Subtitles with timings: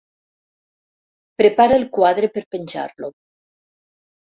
[1.43, 3.15] Prepara el quadre per penjar-lo.